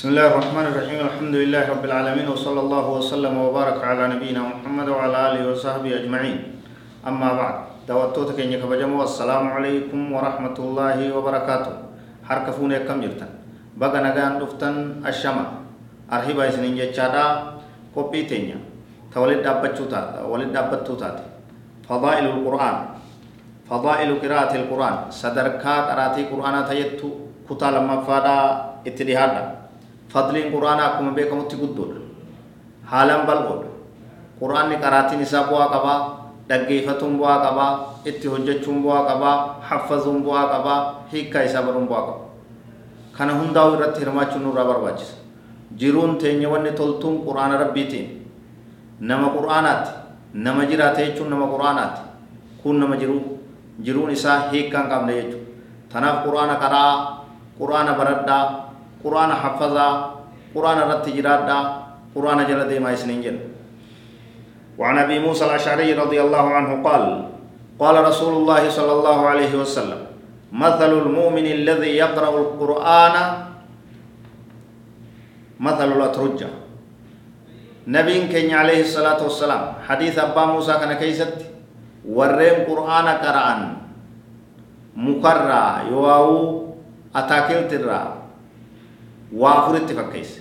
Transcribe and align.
بسم 0.00 0.16
الله 0.16 0.32
الرحمن 0.32 0.66
الرحيم. 0.72 1.00
الحمد 1.12 1.34
لله 1.44 1.62
رب 1.76 1.84
العالمين 1.84 2.24
وصلى 2.24 2.56
الله 2.56 2.86
وسلم 2.88 3.34
وبارك 3.36 3.84
على 3.84 4.16
نبينا 4.16 4.40
محمد 4.40 4.88
وعلى 4.96 5.16
آله 5.28 5.42
وصحبه 5.52 5.92
أجمعين. 5.92 6.56
أما 7.04 7.28
بعد 7.36 7.84
دواتوتا 7.84 8.32
كينيا 8.32 8.64
كبجمو 8.64 8.96
السلام 8.96 9.44
عليكم 9.52 10.00
ورحمة 10.00 10.56
الله 10.56 10.98
وبركاته. 11.12 11.74
حركة 12.24 12.50
فوني 12.56 12.88
كم 12.88 13.04
جرتن 13.04 13.28
بقى 13.76 14.00
نغان 14.00 14.40
دفتن 14.40 15.04
الشمع 15.04 15.44
أرهبا 16.08 16.48
إسنين 16.48 16.80
جتشادا 16.80 17.60
كوبي 17.92 18.24
تينيا. 18.24 18.56
تولد 19.12 19.44
دابتشو 19.44 19.84
تاتا 19.84 20.24
ولد 20.24 20.48
دابتشو 20.48 20.96
تاتا 20.96 21.24
فضائل 21.84 22.24
القرآن. 22.24 22.76
فضائل 23.68 24.08
قراءة 24.16 24.52
القرآن. 24.64 25.12
صدركا 25.12 25.74
قراتي 25.92 26.32
قرآن 26.32 26.56
تيتو 26.64 27.08
كتا 27.44 27.68
لما 27.68 28.00
فادا 28.08 28.36
اتدهادا 28.88 29.59
فضلين 30.10 30.46
قرآن 30.54 30.78
أكم 30.88 31.06
بكم 31.14 31.38
تقدون 31.50 31.90
حالا 32.90 33.16
بلغون 33.28 33.62
قرآن 34.40 34.68
قراتين 34.82 35.20
إسا 35.22 35.40
بوا 35.46 35.64
قبا 35.74 35.96
dhaggeeffatuun 36.50 37.14
bu'aa 37.14 37.38
qabaa 37.46 37.72
itti 38.10 38.26
hojjechuun 38.26 38.82
bu'aa 38.82 39.06
qabaa 39.06 39.62
haffazuun 39.62 40.18
bu'aa 40.26 40.46
qabaa 40.52 40.80
hiikkaa 41.12 41.46
isaa 41.46 41.62
baruun 41.62 41.86
bu'aa 41.86 42.02
qaba 42.06 42.24
kana 43.16 43.32
hundaa'u 43.38 43.74
irratti 43.78 44.02
hirmaachuun 44.02 44.42
nurraa 44.46 44.64
barbaachisa 44.70 45.14
jiruun 45.82 46.18
teenya 46.18 46.48
wanni 46.52 46.72
toltuun 46.80 47.22
quraana 47.26 47.54
rabbiitiin 47.62 48.08
nama 49.10 49.28
quraanaati 49.36 49.92
nama 50.46 50.66
jiraate 50.70 51.06
jechuun 51.06 51.30
nama 51.30 51.46
quraanaati 51.52 52.02
kun 52.62 52.82
nama 52.82 52.96
jiruu 53.02 53.22
jiruun 53.86 54.10
isaa 54.18 54.38
hiikkaa 54.50 54.82
hin 54.82 54.90
qabne 54.94 55.14
jechuudha 55.20 55.46
tanaaf 55.92 56.18
quraana 56.26 56.54
qaraa 56.64 56.92
quraana 57.60 57.92
baradhaa 58.00 58.44
quraana 59.02 59.34
haffazaa 59.34 59.92
quraana 60.54 60.84
irratti 60.86 61.10
jiraadhaa 61.16 61.62
quraana 62.14 62.44
jala 62.44 62.64
deemaa 62.70 62.96
isiniin 62.98 63.50
وعن 64.80 64.96
ابي 64.98 65.18
موسى 65.20 65.44
الاشعري 65.44 65.92
رضي 65.92 66.16
الله 66.24 66.46
عنه 66.56 66.70
قال 66.80 67.04
قال 67.76 67.94
رسول 68.04 68.32
الله 68.32 68.62
صلى 68.72 68.92
الله 68.92 69.18
عليه 69.28 69.52
وسلم 69.60 70.00
مثل 70.52 70.92
المؤمن 71.04 71.46
الذي 71.46 71.92
يقرا 72.00 72.28
القران 72.40 73.16
مثل 75.60 75.88
الاترجه 75.92 76.48
نبي 77.86 78.16
كن 78.32 78.48
عليه 78.54 78.80
الصلاه 78.88 79.20
والسلام 79.20 79.62
حديث 79.88 80.14
ابا 80.18 80.44
موسى 80.44 80.72
كان 80.72 80.92
كيست 80.96 81.36
ورين 82.08 82.64
قران 82.64 83.06
قران 83.20 83.60
مكرا 84.96 85.64
يواو 85.92 86.32
اتاكلت 87.16 87.72
الرا 87.72 88.02
waa 89.32 89.54
afuritti 89.64 89.94
fakkeesse. 89.94 90.40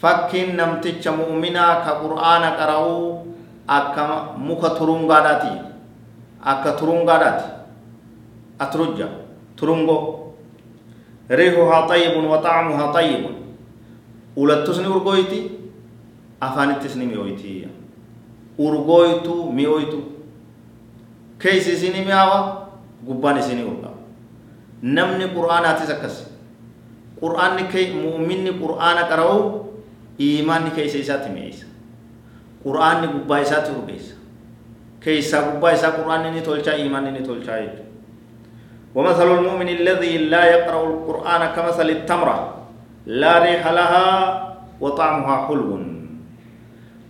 Fakkiin 0.00 0.56
namticha 0.56 1.12
mu'uminaa 1.12 1.84
ka 1.84 2.00
qur'aana 2.00 2.50
qara'uu 2.56 3.26
akka 3.68 4.32
muka 4.36 4.70
turungaadhaati 4.70 5.52
akka 6.44 6.72
turungaadhaati. 6.72 7.48
Atrujja. 8.58 9.08
Turungoo 9.56 10.32
riihuhaa 11.28 11.88
xayyibun 11.88 12.24
wa 12.26 12.38
xacmuhaa 12.42 12.92
xayyibun 12.92 13.34
ulattusni 14.36 14.86
urgooyti 14.88 15.58
afaanittis 16.40 16.96
ni 16.96 17.06
mi'ooyti 17.06 17.68
urgooytu 18.58 19.52
mi'ooytu 19.52 19.98
keeysi 21.38 21.72
isinii 21.72 22.04
mi'aawa? 22.04 22.68
Gubbaan 23.06 23.38
isinii 23.38 23.64
urga. 23.64 23.90
Namni 24.82 25.28
qur'aanaatis 25.28 25.90
akkas. 25.90 26.29
qur'aanni 27.21 27.63
mu'minni 28.03 28.51
qur'aana 28.61 29.07
qara'uu 29.11 29.41
iimaanni 30.19 30.71
keessa 30.75 30.97
isaatti 30.97 31.29
mi'eessa 31.29 31.65
qur'aanni 32.63 33.07
gubbaa 33.15 33.39
isaatti 33.47 33.71
urgeessa 33.71 34.15
keessaa 34.99 35.41
gubbaa 35.49 35.73
isaa 35.79 35.91
qur'aanni 35.97 36.31
ni 36.31 36.41
tolchaa 36.41 36.77
iimaanni 36.83 37.11
ni 37.11 37.27
tolchaa 37.27 37.59
jechuudha 37.63 37.85
ومثل 38.95 39.27
المؤمن 39.27 39.69
الذي 39.69 40.31
لا 40.31 40.43
يقرأ 40.55 40.79
القرآن 40.87 41.41
كمثل 41.55 41.87
التمرة 41.89 42.37
لا 43.05 43.33
ريح 43.43 43.67
لها 43.67 44.07
وطعمها 44.79 45.35
حلو 45.47 45.71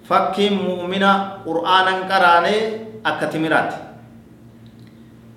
فكي 0.09 0.49
مؤمنة 0.49 1.11
قرآنا 1.45 1.93
قراني 2.09 2.57
أكا 3.05 3.25
تمرات 3.29 3.71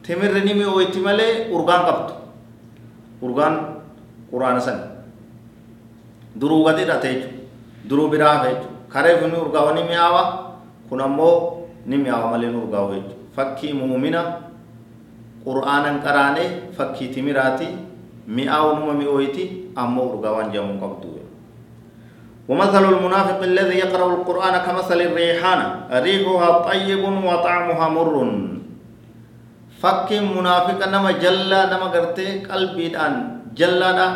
تمر 0.08 0.32
نمي 0.48 0.64
ويتمالي 0.64 1.52
أرغان 1.52 1.80
قبط 1.88 2.08
أرغان 3.22 3.54
قرآن 4.32 4.60
سن 4.60 4.78
درو 6.36 6.62
غدي 6.68 6.84
رتيجو 6.84 7.38
duruu 7.88 8.08
biraa 8.12 8.32
hafe 8.38 8.48
jechuudha 8.48 8.92
kareef 8.92 9.20
ni 9.22 9.36
urgaawa 9.40 9.72
ni 9.72 9.82
mi'aawa 9.88 10.22
kun 10.88 11.00
ammoo 11.00 11.64
ni 11.86 11.96
mi'aawa 11.96 12.30
malee 12.32 12.50
ni 12.52 12.58
urgaawa 12.60 12.94
jechuudha 12.94 13.16
fakkii 13.36 13.72
muumina 13.72 14.20
qur'aanan 15.46 16.02
qaraane 16.04 16.44
fakkii 16.76 17.08
timiraati 17.14 17.68
mi'aawu 18.28 18.76
numa 18.80 18.94
mi'ooyti 19.00 19.44
ammoo 19.76 20.08
urgaawaan 20.12 20.52
jedhamuun 20.52 20.80
qabdu 20.84 21.08
ومثل 22.48 22.84
المنافق 22.84 23.40
الذي 23.42 23.76
يقرأ 23.84 24.06
القرآن 24.14 24.54
كمثل 24.66 25.00
الريحانة 25.00 25.66
ريحها 25.92 26.48
طيب 26.68 27.02
وطعمها 27.04 27.86
مر 27.88 28.14
فك 29.82 30.08
منافق 30.36 30.80
نما 30.88 31.10
جلا 31.20 31.60
نما 31.68 31.86
قرتي 31.92 32.48
قلبي 32.48 32.86
الآن 32.86 33.14
jallaadha. 33.57 34.07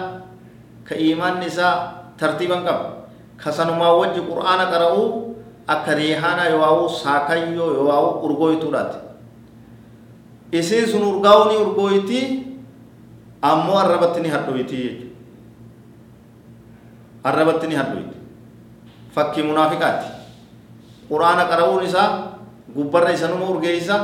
Ka 0.87 0.95
iimaanni 0.95 1.45
isaa 1.51 1.75
tartiiban 2.19 2.63
qaba. 2.63 2.85
Ka 3.37 3.51
sanumaa 3.51 3.93
wajji 3.99 4.21
qur'aana 4.29 4.65
qara'uu 4.71 5.35
akka 5.67 5.91
reehaanaa 5.99 6.47
yoo 6.49 6.59
waa'uu 6.63 6.89
saakayyoo 6.89 7.69
yoo 7.75 7.85
waa'uu 7.91 8.23
urgooytuudhaati 8.25 8.97
isiin 10.59 10.87
sun 10.87 11.03
urgaa'uu 11.03 11.45
ni 11.51 11.55
urgooytii 11.59 12.25
ammoo 13.43 13.75
arrabatti 13.77 14.19
ni 14.23 14.29
hadhoytii 14.31 14.79
jechuudha. 14.83 15.05
Arrabatti 17.23 17.67
ni 17.67 17.75
hadhoyti 17.75 18.15
fakkii 19.15 19.43
munaafiqaati. 19.43 20.07
Qur'aana 21.11 21.43
qara'uun 21.51 21.83
isaa 21.83 22.09
gubbarra 22.75 23.11
isanuma 23.11 23.45
urgeeysa 23.51 23.95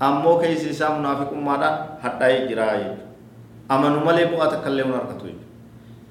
ammoo 0.00 0.36
keessi 0.42 0.68
isaa 0.74 0.90
munaafiqummaadhaan 0.98 2.02
hadhaa'ee 2.02 2.46
jira 2.50 2.66
jechuudha. 2.74 3.05
Amanu 3.68 4.00
malee 4.06 4.26
bu'aa 4.30 4.48
takka 4.50 4.70
illee 4.70 4.86
argatu 5.02 5.26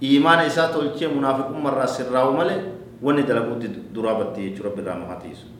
iimaana 0.01 0.43
isaa 0.43 0.67
tolchee 0.75 1.07
munaafiqumma 1.07 1.69
irraa 1.71 1.87
sirraa'u 1.87 2.33
malee 2.39 2.59
wanni 3.01 3.23
dalaguutti 3.23 3.67
duraa 3.95 4.15
battee 4.19 4.49
jechuudha 4.49 4.69
rabbi 4.69 4.81
irraa 4.81 4.99
nu 4.99 5.07
hatiisu 5.11 5.55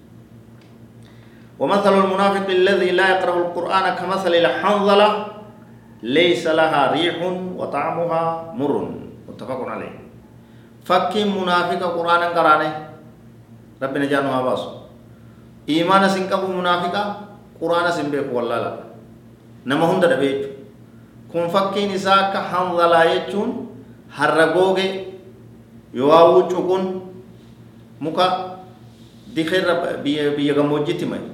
ومثل 1.59 1.93
المنافق 2.03 2.47
الذي 2.49 2.91
لا 2.91 3.05
يقرأ 3.15 3.35
القرآن 3.47 3.85
كمثل 3.95 4.33
الحنظلة 4.35 5.09
ليس 6.03 6.43
لها 6.47 6.91
ريح 6.91 7.15
وطعمها 7.55 8.23
مر 8.59 8.73
متفق 9.29 9.59
عليه 9.63 9.95
فكي 10.83 11.23
منافق 11.31 11.79
قرآن 11.79 12.23
قرانه 12.35 12.71
ربنا 13.83 14.05
جانو 14.05 14.29
هاباس 14.29 14.61
إيمان 15.69 16.03
سنكب 16.11 16.43
منافقا 16.49 17.03
قرآن 17.61 17.85
سنبيك 17.91 18.27
والله 18.35 18.57
لا 18.59 18.71
نما 19.65 19.85
هم 19.87 19.99
دبيج 21.35 21.43
كن 21.43 21.47
فكي 21.51 21.83
نساك 21.91 22.33
حنظلة 22.37 23.03
يجون 23.03 23.65
harra 24.15 24.55
googe 24.55 25.11
yoo 25.91 26.47
cuquun 26.47 27.03
muka 27.99 28.59
dikeerra 29.35 29.99
biyya 29.99 30.55
gammoojjitti 30.55 31.03
maye 31.03 31.27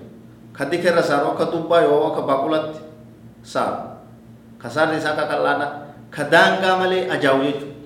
ka 0.50 0.66
dikeerra 0.66 1.06
saaru 1.06 1.38
akka 1.38 1.54
dubbaa 1.54 1.86
yoo 1.86 2.10
akka 2.10 2.26
baqulatti 2.26 2.80
saaru 3.46 4.02
ka 4.58 4.66
saarri 4.70 4.98
isaa 4.98 5.14
akka 5.14 5.30
qal'aadha 5.30 5.68
ka 6.10 6.26
daangaa 6.26 6.82
malee 6.82 7.06
ajaawu 7.06 7.46
jechuudha 7.46 7.78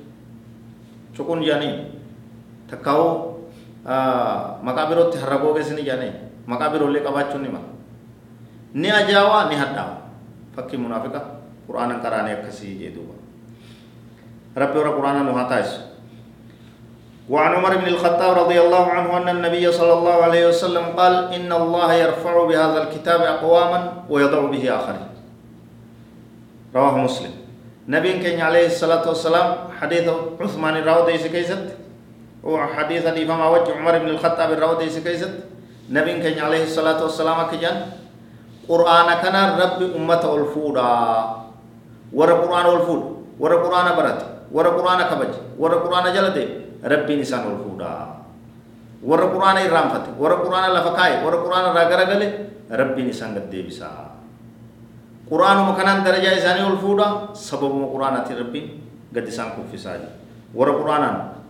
cuquun 1.11 1.43
jaanii 1.43 1.91
takkaa'uu 2.71 3.43
maqaa 4.63 4.87
birootti 4.87 5.19
harra 5.19 5.43
googes 5.43 5.75
ni 5.75 5.83
jaanii 5.83 6.15
maqaa 6.47 6.71
biroollee 6.71 7.03
qabaachuun 7.03 7.43
ni 7.43 7.51
mala 7.51 7.67
ni 8.73 8.87
ajaawaa 8.91 9.51
ni 9.51 9.55
hadhaawa 9.59 9.97
fakkii 10.55 10.79
munaafiqa 10.79 11.34
qur'aanan 11.67 12.01
qaraanii 12.01 12.33
akkasii 12.37 12.77
jee 12.79 12.91
duuba 12.95 13.13
rabbi 14.55 14.77
warra 14.79 14.93
quraana 14.97 15.21
وعن 17.29 17.53
عمر 17.53 17.75
بن 17.77 17.87
الخطاب 17.87 18.37
رضي 18.37 18.61
الله 18.61 18.85
عنه 18.85 19.17
أن 19.17 19.29
النبي 19.29 19.71
صلى 19.71 19.93
الله 19.93 20.13
عليه 20.23 20.47
وسلم 20.47 20.85
قال 20.97 21.33
إن 21.33 21.51
الله 21.51 21.93
يرفع 21.93 22.45
بهذا 22.45 22.83
الكتاب 22.83 23.21
أقواما 23.21 23.93
ويضع 24.09 24.39
به 24.45 24.75
آخرين 24.75 25.07
رواه 26.75 26.97
مسلم 26.97 27.31
نبي 27.87 28.13
كان 28.21 28.41
عليه 28.41 28.65
الصلاة 28.65 29.09
والسلام 29.09 29.55
حديث 29.81 30.09
عثمان 30.41 30.77
الراودي 30.77 31.17
سكيست 31.17 31.65
وحديث 32.43 33.05
الإمام 33.07 33.41
وجه 33.53 33.73
عمر 33.77 33.97
بن 33.99 34.09
الخطاب 34.09 34.51
الراودي 34.51 34.89
سكيست 34.89 35.33
نبي 35.89 36.13
كان 36.21 36.45
عليه 36.45 36.63
الصلاة 36.63 37.03
والسلام 37.03 37.47
كجان 37.51 37.85
قرآن 38.69 39.07
كان 39.21 39.35
رب 39.59 39.81
أمة 39.95 40.23
الفودا 40.35 41.44
ور 42.15 42.29
قرآن 42.31 42.65
الفود 42.79 43.03
ور 43.39 43.51
قرآن 43.59 43.87
برت 43.99 44.19
ور 44.55 44.65
قرآن 44.79 44.99
كبج 45.11 45.31
ور 45.59 45.71
قرآن 45.83 46.05
جلده 46.15 46.45
ربي 46.87 47.13
نسان 47.19 47.43
الفودا 47.43 47.93
ور 49.03 49.21
قرآن 49.35 49.57
إرامفت 49.67 50.05
ور 50.15 50.31
قرآن 50.47 50.63
لفكاي 50.75 51.11
ور 51.27 51.35
قرآن 51.43 51.65
راغرغله 51.75 52.29
ربي 52.71 53.01
نسان 53.11 53.35
قد 53.35 53.51
ديبسا 53.51 53.91
قرآن 55.27 55.57
مكانان 55.69 55.97
درجة 56.07 56.29
إساني 56.39 56.63
الفودا 56.63 57.35
سبب 57.35 57.73
قرآن 57.93 58.15
ربي 58.31 58.61
قد 59.15 59.27
سان 59.29 59.51
كفساجي 59.59 60.09
ور 60.55 60.69
قرآن 60.71 61.03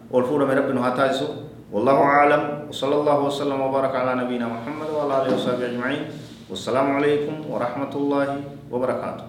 الفودا 0.09 0.43
من 0.49 0.55
ربي 0.57 0.73
نهاتايسو 0.73 1.27
والله 1.73 1.97
أعلم 2.01 2.41
وصلى 2.73 2.95
الله 2.95 3.17
وسلم 3.29 3.59
وبارك 3.61 3.93
على 3.95 4.11
نبينا 4.25 4.45
محمد 4.47 4.89
وعلى 4.95 5.13
آله 5.21 5.29
وصحبه 5.35 5.65
أجمعين 5.65 6.03
والسلام 6.49 6.87
عليكم 6.97 7.35
ورحمة 7.51 7.93
الله 7.95 8.27
وبركاته 8.71 9.25